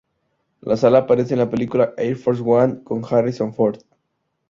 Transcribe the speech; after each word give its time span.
La 0.61 0.77
sala 0.77 0.97
aparece 0.97 1.35
en 1.35 1.39
la 1.41 1.51
película 1.51 1.93
Air 1.95 2.17
Force 2.17 2.41
One 2.43 2.83
con 2.83 3.05
Harrison 3.07 3.53
Ford. 3.53 3.77